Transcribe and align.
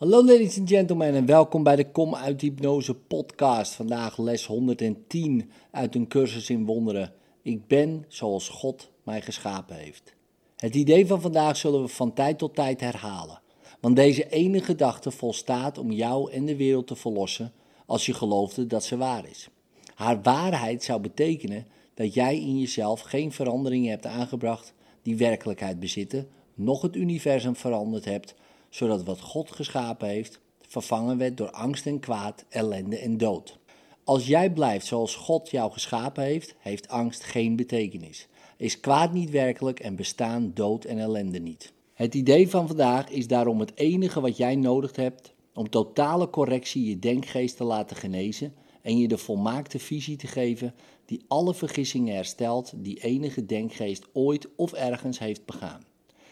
Hallo 0.00 0.24
ladies 0.24 0.58
and 0.58 0.68
gentlemen 0.68 1.14
en 1.14 1.26
welkom 1.26 1.62
bij 1.62 1.76
de 1.76 1.90
Kom 1.90 2.14
uit 2.14 2.40
Hypnose 2.40 2.94
podcast. 2.94 3.72
Vandaag 3.72 4.18
les 4.18 4.46
110 4.46 5.50
uit 5.70 5.94
een 5.94 6.08
cursus 6.08 6.50
in 6.50 6.66
wonderen. 6.66 7.12
Ik 7.42 7.66
ben 7.66 8.04
zoals 8.08 8.48
God 8.48 8.90
mij 9.02 9.20
geschapen 9.20 9.76
heeft. 9.76 10.14
Het 10.56 10.74
idee 10.74 11.06
van 11.06 11.20
vandaag 11.20 11.56
zullen 11.56 11.82
we 11.82 11.88
van 11.88 12.12
tijd 12.12 12.38
tot 12.38 12.54
tijd 12.54 12.80
herhalen. 12.80 13.40
Want 13.80 13.96
deze 13.96 14.28
ene 14.28 14.60
gedachte 14.62 15.10
volstaat 15.10 15.78
om 15.78 15.92
jou 15.92 16.32
en 16.32 16.46
de 16.46 16.56
wereld 16.56 16.86
te 16.86 16.96
verlossen 16.96 17.52
als 17.86 18.06
je 18.06 18.14
geloofde 18.14 18.66
dat 18.66 18.84
ze 18.84 18.96
waar 18.96 19.28
is. 19.28 19.48
Haar 19.94 20.22
waarheid 20.22 20.84
zou 20.84 21.00
betekenen 21.00 21.66
dat 21.94 22.14
jij 22.14 22.36
in 22.36 22.58
jezelf 22.58 23.00
geen 23.00 23.32
veranderingen 23.32 23.90
hebt 23.90 24.06
aangebracht 24.06 24.74
die 25.02 25.16
werkelijkheid 25.16 25.80
bezitten, 25.80 26.28
nog 26.54 26.82
het 26.82 26.96
universum 26.96 27.56
veranderd 27.56 28.04
hebt 28.04 28.34
zodat 28.70 29.04
wat 29.04 29.20
God 29.20 29.50
geschapen 29.50 30.08
heeft 30.08 30.40
vervangen 30.70 31.18
werd 31.18 31.36
door 31.36 31.50
angst 31.50 31.86
en 31.86 32.00
kwaad, 32.00 32.44
ellende 32.48 32.98
en 32.98 33.18
dood. 33.18 33.58
Als 34.04 34.26
jij 34.26 34.52
blijft 34.52 34.86
zoals 34.86 35.14
God 35.14 35.50
jou 35.50 35.72
geschapen 35.72 36.24
heeft, 36.24 36.54
heeft 36.58 36.88
angst 36.88 37.24
geen 37.24 37.56
betekenis. 37.56 38.28
Is 38.56 38.80
kwaad 38.80 39.12
niet 39.12 39.30
werkelijk 39.30 39.80
en 39.80 39.96
bestaan 39.96 40.50
dood 40.54 40.84
en 40.84 40.98
ellende 40.98 41.38
niet. 41.38 41.72
Het 41.94 42.14
idee 42.14 42.48
van 42.48 42.66
vandaag 42.66 43.08
is 43.08 43.26
daarom 43.26 43.60
het 43.60 43.72
enige 43.74 44.20
wat 44.20 44.36
jij 44.36 44.56
nodig 44.56 44.96
hebt 44.96 45.32
om 45.54 45.70
totale 45.70 46.30
correctie 46.30 46.88
je 46.88 46.98
denkgeest 46.98 47.56
te 47.56 47.64
laten 47.64 47.96
genezen 47.96 48.54
en 48.82 48.98
je 48.98 49.08
de 49.08 49.18
volmaakte 49.18 49.78
visie 49.78 50.16
te 50.16 50.26
geven 50.26 50.74
die 51.04 51.24
alle 51.28 51.54
vergissingen 51.54 52.14
herstelt 52.14 52.72
die 52.76 53.02
enige 53.02 53.46
denkgeest 53.46 54.06
ooit 54.12 54.48
of 54.56 54.72
ergens 54.72 55.18
heeft 55.18 55.44
begaan. 55.44 55.82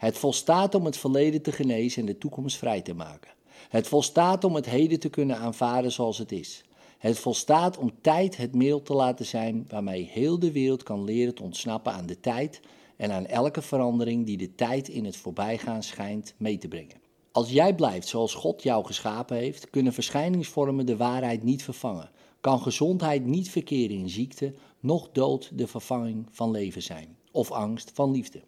Het 0.00 0.18
volstaat 0.18 0.74
om 0.74 0.84
het 0.84 0.96
verleden 0.96 1.42
te 1.42 1.52
genezen 1.52 2.00
en 2.00 2.06
de 2.06 2.18
toekomst 2.18 2.56
vrij 2.56 2.80
te 2.80 2.94
maken. 2.94 3.30
Het 3.68 3.88
volstaat 3.88 4.44
om 4.44 4.54
het 4.54 4.66
heden 4.66 5.00
te 5.00 5.08
kunnen 5.08 5.38
aanvaarden 5.38 5.92
zoals 5.92 6.18
het 6.18 6.32
is. 6.32 6.64
Het 6.98 7.18
volstaat 7.18 7.78
om 7.78 7.92
tijd 8.00 8.36
het 8.36 8.54
middel 8.54 8.82
te 8.82 8.94
laten 8.94 9.26
zijn 9.26 9.64
waarmee 9.68 10.08
heel 10.12 10.38
de 10.38 10.52
wereld 10.52 10.82
kan 10.82 11.04
leren 11.04 11.34
te 11.34 11.42
ontsnappen 11.42 11.92
aan 11.92 12.06
de 12.06 12.20
tijd 12.20 12.60
en 12.96 13.12
aan 13.12 13.26
elke 13.26 13.62
verandering 13.62 14.26
die 14.26 14.36
de 14.36 14.54
tijd 14.54 14.88
in 14.88 15.04
het 15.04 15.16
voorbijgaan 15.16 15.82
schijnt 15.82 16.34
mee 16.36 16.58
te 16.58 16.68
brengen. 16.68 17.00
Als 17.32 17.50
jij 17.50 17.74
blijft 17.74 18.08
zoals 18.08 18.34
God 18.34 18.62
jou 18.62 18.84
geschapen 18.84 19.36
heeft, 19.36 19.70
kunnen 19.70 19.92
verschijningsvormen 19.92 20.86
de 20.86 20.96
waarheid 20.96 21.42
niet 21.42 21.62
vervangen. 21.62 22.10
Kan 22.40 22.60
gezondheid 22.60 23.24
niet 23.24 23.50
verkeren 23.50 23.96
in 23.96 24.08
ziekte, 24.08 24.54
noch 24.80 25.08
dood 25.12 25.50
de 25.54 25.66
vervanging 25.66 26.26
van 26.30 26.50
leven 26.50 26.82
zijn, 26.82 27.16
of 27.30 27.50
angst 27.50 27.90
van 27.94 28.10
liefde. 28.10 28.42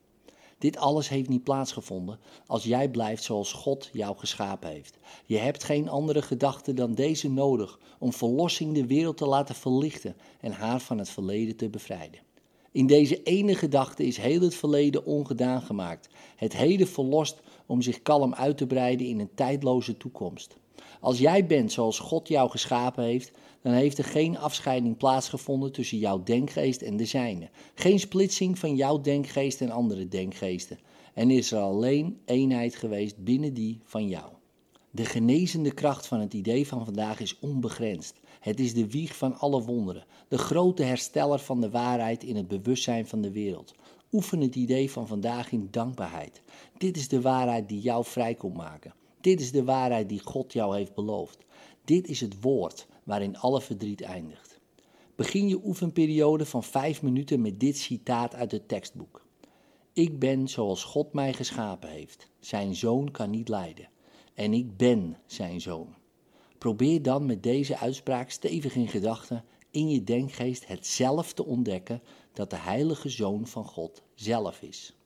Dit 0.63 0.77
alles 0.77 1.09
heeft 1.09 1.29
niet 1.29 1.45
plaatsgevonden 1.45 2.19
als 2.47 2.65
jij 2.65 2.91
blijft 2.91 3.23
zoals 3.23 3.53
God 3.53 3.89
jou 3.93 4.17
geschapen 4.19 4.71
heeft. 4.71 4.99
Je 5.25 5.39
hebt 5.39 5.65
geen 5.65 5.89
andere 5.89 6.23
gedachte 6.23 6.75
dan 6.75 6.95
deze 6.95 7.31
nodig 7.31 7.79
om 7.99 8.13
verlossing 8.13 8.75
de 8.75 8.87
wereld 8.87 9.17
te 9.17 9.27
laten 9.27 9.55
verlichten 9.55 10.17
en 10.41 10.53
haar 10.53 10.81
van 10.81 10.99
het 10.99 11.09
verleden 11.09 11.57
te 11.57 11.69
bevrijden. 11.69 12.21
In 12.73 12.87
deze 12.87 13.23
ene 13.23 13.55
gedachte 13.55 14.05
is 14.05 14.17
heel 14.17 14.41
het 14.41 14.55
verleden 14.55 15.05
ongedaan 15.05 15.63
gemaakt, 15.63 16.09
het 16.37 16.57
heden 16.57 16.89
verlost 16.89 17.41
om 17.67 17.83
zich 17.83 18.03
kalm 18.03 18.35
uit 18.35 18.57
te 18.57 18.67
breiden 18.67 19.07
in 19.07 19.21
een 19.21 19.35
tijdloze 19.35 19.97
toekomst. 19.97 20.57
Als 21.01 21.19
jij 21.19 21.47
bent 21.47 21.73
zoals 21.73 21.99
God 21.99 22.29
jou 22.29 22.51
geschapen 22.51 23.05
heeft, 23.05 23.33
dan 23.63 23.73
heeft 23.73 23.99
er 23.99 24.05
geen 24.05 24.39
afscheiding 24.39 24.97
plaatsgevonden 24.97 25.73
tussen 25.73 25.99
jouw 25.99 26.23
denkgeest 26.23 26.83
en 26.83 26.97
de 26.97 27.05
zijne. 27.05 27.51
Geen 27.75 28.01
splitsing 28.01 28.59
van 28.59 28.77
jouw 28.77 29.01
denkgeest 29.01 29.61
en 29.61 29.71
andere 29.71 30.09
denkgeesten. 30.09 30.79
En 31.15 31.31
is 31.31 31.53
er 31.53 31.61
alleen 31.61 32.21
eenheid 32.25 32.75
geweest 32.75 33.25
binnen 33.25 33.55
die 33.55 33.81
van 33.85 34.09
jou. 34.09 34.33
De 34.91 35.05
genezende 35.05 35.75
kracht 35.75 36.07
van 36.07 36.21
het 36.21 36.35
idee 36.35 36.67
van 36.67 36.85
vandaag 36.85 37.21
is 37.21 37.39
onbegrensd. 37.39 38.21
Het 38.41 38.61
is 38.61 38.75
de 38.75 38.91
wieg 38.91 39.17
van 39.17 39.39
alle 39.39 39.63
wonderen, 39.63 40.05
de 40.29 40.39
grote 40.39 40.83
hersteller 40.83 41.39
van 41.39 41.61
de 41.61 41.71
waarheid 41.71 42.25
in 42.25 42.37
het 42.37 42.49
bewustzijn 42.49 43.07
van 43.07 43.21
de 43.21 43.33
wereld. 43.33 43.75
Oefen 44.13 44.41
het 44.41 44.55
idee 44.55 44.91
van 44.91 45.07
vandaag 45.07 45.53
in 45.53 45.69
dankbaarheid. 45.71 46.43
Dit 46.79 46.97
is 46.97 47.09
de 47.09 47.21
waarheid 47.21 47.69
die 47.69 47.81
jou 47.81 48.05
vrij 48.05 48.35
komt 48.35 48.57
maken. 48.57 48.95
Dit 49.23 49.41
is 49.41 49.53
de 49.53 49.65
waarheid 49.65 50.09
die 50.09 50.21
God 50.21 50.53
jou 50.53 50.77
heeft 50.77 50.95
beloofd. 50.95 51.39
Dit 51.85 52.07
is 52.07 52.21
het 52.21 52.41
woord 52.41 52.87
waarin 53.05 53.37
alle 53.37 53.61
verdriet 53.61 54.01
eindigt. 54.01 54.61
Begin 55.15 55.49
je 55.49 55.65
oefenperiode 55.65 56.47
van 56.47 56.63
vijf 56.63 57.03
minuten 57.03 57.41
met 57.41 57.61
dit 57.61 57.77
citaat 57.77 58.35
uit 58.35 58.53
het 58.53 58.69
tekstboek. 58.69 59.27
Ik 59.93 60.19
ben 60.19 60.49
zoals 60.49 60.85
God 60.85 61.13
mij 61.13 61.33
geschapen 61.33 61.89
heeft. 61.89 62.29
Zijn 62.41 62.75
zoon 62.75 63.11
kan 63.11 63.31
niet 63.31 63.49
lijden. 63.49 63.89
En 64.35 64.53
ik 64.53 64.77
ben 64.77 65.17
zijn 65.27 65.61
zoon. 65.61 65.95
Probeer 66.59 67.03
dan 67.03 67.27
met 67.27 67.43
deze 67.43 67.79
uitspraak 67.79 68.31
stevig 68.31 68.75
in 68.75 68.89
gedachten 68.89 69.45
in 69.71 69.89
je 69.89 70.05
denkgeest 70.05 70.67
het 70.67 70.87
zelf 70.87 71.33
te 71.33 71.45
ontdekken 71.45 72.03
dat 72.33 72.51
de 72.51 72.57
heilige 72.57 73.09
zoon 73.09 73.47
van 73.47 73.65
God 73.65 74.03
zelf 74.15 74.63
is. 74.63 74.97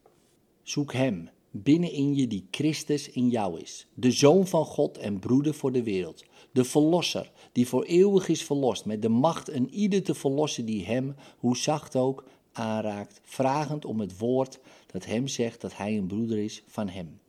Zoek 0.63 0.93
hem 0.93 1.29
binnenin 1.63 2.15
je 2.15 2.27
die 2.27 2.47
Christus 2.51 3.09
in 3.09 3.29
jou 3.29 3.59
is, 3.59 3.87
de 3.93 4.11
zoon 4.11 4.47
van 4.47 4.65
God 4.65 4.97
en 4.97 5.19
broeder 5.19 5.53
voor 5.53 5.71
de 5.71 5.83
wereld, 5.83 6.23
de 6.51 6.63
verlosser 6.63 7.31
die 7.51 7.67
voor 7.67 7.83
eeuwig 7.83 8.27
is 8.27 8.43
verlost, 8.43 8.85
met 8.85 9.01
de 9.01 9.09
macht 9.09 9.49
een 9.49 9.73
ieder 9.73 10.03
te 10.03 10.13
verlossen 10.13 10.65
die 10.65 10.85
hem, 10.85 11.15
hoe 11.37 11.57
zacht 11.57 11.95
ook, 11.95 12.23
aanraakt, 12.51 13.19
vragend 13.23 13.85
om 13.85 13.99
het 13.99 14.17
woord 14.17 14.59
dat 14.91 15.05
hem 15.05 15.27
zegt 15.27 15.61
dat 15.61 15.77
hij 15.77 15.97
een 15.97 16.07
broeder 16.07 16.37
is 16.37 16.63
van 16.67 16.89
hem. 16.89 17.19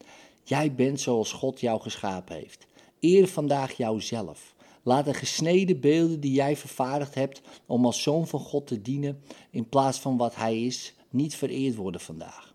Jij 0.44 0.74
bent 0.74 1.00
zoals 1.00 1.32
God 1.32 1.60
jou 1.60 1.80
geschapen 1.80 2.36
heeft. 2.36 2.66
Eer 3.00 3.28
vandaag 3.28 3.72
jouzelf. 3.72 4.54
Laat 4.82 5.04
de 5.04 5.14
gesneden 5.14 5.80
beelden 5.80 6.20
die 6.20 6.32
jij 6.32 6.56
vervaardigd 6.56 7.14
hebt 7.14 7.40
om 7.66 7.84
als 7.84 8.02
zoon 8.02 8.26
van 8.26 8.40
God 8.40 8.66
te 8.66 8.82
dienen, 8.82 9.22
in 9.50 9.68
plaats 9.68 9.98
van 9.98 10.16
wat 10.16 10.34
hij 10.34 10.62
is, 10.62 10.94
niet 11.10 11.36
vereerd 11.36 11.74
worden 11.74 12.00
vandaag. 12.00 12.47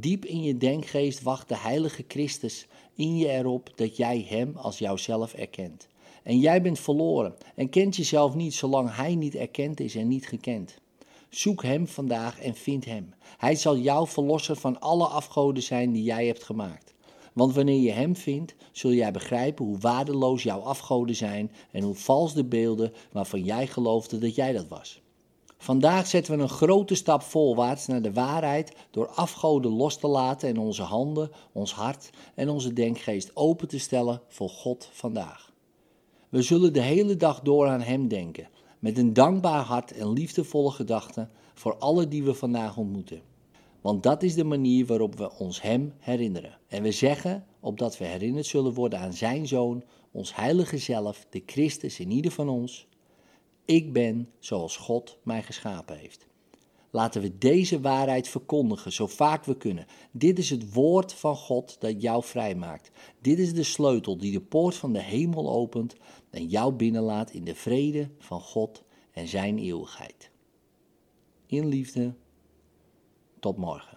Diep 0.00 0.24
in 0.24 0.42
je 0.42 0.56
denkgeest 0.56 1.22
wacht 1.22 1.48
de 1.48 1.56
heilige 1.56 2.04
Christus 2.08 2.66
in 2.94 3.16
je 3.16 3.28
erop 3.28 3.72
dat 3.74 3.96
jij 3.96 4.26
hem 4.28 4.56
als 4.56 4.78
jouzelf 4.78 5.34
erkent. 5.34 5.88
En 6.22 6.38
jij 6.38 6.62
bent 6.62 6.78
verloren 6.78 7.34
en 7.54 7.68
kent 7.68 7.96
jezelf 7.96 8.34
niet 8.34 8.54
zolang 8.54 8.96
hij 8.96 9.14
niet 9.14 9.34
erkend 9.34 9.80
is 9.80 9.94
en 9.94 10.08
niet 10.08 10.28
gekend. 10.28 10.78
Zoek 11.28 11.62
hem 11.62 11.86
vandaag 11.86 12.40
en 12.40 12.54
vind 12.54 12.84
hem. 12.84 13.14
Hij 13.38 13.54
zal 13.54 13.76
jouw 13.76 14.06
verlosser 14.06 14.56
van 14.56 14.80
alle 14.80 15.06
afgoden 15.06 15.62
zijn 15.62 15.92
die 15.92 16.02
jij 16.02 16.26
hebt 16.26 16.42
gemaakt. 16.44 16.94
Want 17.32 17.54
wanneer 17.54 17.80
je 17.80 17.92
hem 17.92 18.16
vindt, 18.16 18.54
zul 18.72 18.92
jij 18.92 19.12
begrijpen 19.12 19.64
hoe 19.64 19.78
waardeloos 19.78 20.42
jouw 20.42 20.60
afgoden 20.60 21.16
zijn 21.16 21.52
en 21.70 21.82
hoe 21.82 21.94
vals 21.94 22.34
de 22.34 22.44
beelden 22.44 22.92
waarvan 23.12 23.44
jij 23.44 23.66
geloofde 23.66 24.18
dat 24.18 24.34
jij 24.34 24.52
dat 24.52 24.68
was. 24.68 25.00
Vandaag 25.58 26.06
zetten 26.06 26.36
we 26.36 26.42
een 26.42 26.48
grote 26.48 26.94
stap 26.94 27.22
voorwaarts 27.22 27.86
naar 27.86 28.02
de 28.02 28.12
waarheid 28.12 28.72
door 28.90 29.08
afgoden 29.08 29.70
los 29.72 29.98
te 29.98 30.06
laten 30.06 30.48
en 30.48 30.58
onze 30.58 30.82
handen, 30.82 31.30
ons 31.52 31.72
hart 31.74 32.10
en 32.34 32.48
onze 32.48 32.72
denkgeest 32.72 33.30
open 33.34 33.68
te 33.68 33.78
stellen 33.78 34.22
voor 34.28 34.48
God 34.48 34.88
vandaag. 34.92 35.52
We 36.28 36.42
zullen 36.42 36.72
de 36.72 36.80
hele 36.80 37.16
dag 37.16 37.40
door 37.40 37.66
aan 37.66 37.80
Hem 37.80 38.08
denken, 38.08 38.48
met 38.78 38.98
een 38.98 39.12
dankbaar 39.12 39.62
hart 39.62 39.92
en 39.92 40.12
liefdevolle 40.12 40.70
gedachten 40.70 41.30
voor 41.54 41.76
alle 41.76 42.08
die 42.08 42.22
we 42.22 42.34
vandaag 42.34 42.76
ontmoeten. 42.76 43.22
Want 43.80 44.02
dat 44.02 44.22
is 44.22 44.34
de 44.34 44.44
manier 44.44 44.86
waarop 44.86 45.16
we 45.18 45.38
ons 45.38 45.62
Hem 45.62 45.92
herinneren. 45.98 46.58
En 46.68 46.82
we 46.82 46.92
zeggen, 46.92 47.44
opdat 47.60 47.98
we 47.98 48.04
herinnerd 48.04 48.46
zullen 48.46 48.74
worden 48.74 48.98
aan 48.98 49.12
Zijn 49.12 49.46
Zoon, 49.46 49.84
ons 50.10 50.36
heilige 50.36 50.78
zelf, 50.78 51.26
de 51.30 51.42
Christus 51.46 52.00
in 52.00 52.10
ieder 52.10 52.30
van 52.30 52.48
ons, 52.48 52.86
ik 53.66 53.92
ben 53.92 54.30
zoals 54.38 54.76
God 54.76 55.18
mij 55.22 55.42
geschapen 55.42 55.98
heeft. 55.98 56.26
Laten 56.90 57.22
we 57.22 57.38
deze 57.38 57.80
waarheid 57.80 58.28
verkondigen 58.28 58.92
zo 58.92 59.06
vaak 59.06 59.44
we 59.44 59.56
kunnen. 59.56 59.86
Dit 60.10 60.38
is 60.38 60.50
het 60.50 60.72
woord 60.72 61.12
van 61.12 61.36
God 61.36 61.80
dat 61.80 62.02
jou 62.02 62.24
vrijmaakt. 62.24 62.90
Dit 63.20 63.38
is 63.38 63.54
de 63.54 63.62
sleutel 63.62 64.18
die 64.18 64.32
de 64.32 64.40
poort 64.40 64.74
van 64.74 64.92
de 64.92 65.02
hemel 65.02 65.50
opent 65.50 65.96
en 66.30 66.46
jou 66.46 66.72
binnenlaat 66.72 67.30
in 67.30 67.44
de 67.44 67.54
vrede 67.54 68.10
van 68.18 68.40
God 68.40 68.84
en 69.12 69.28
zijn 69.28 69.58
eeuwigheid. 69.58 70.30
In 71.46 71.66
liefde, 71.66 72.14
tot 73.40 73.56
morgen. 73.56 73.95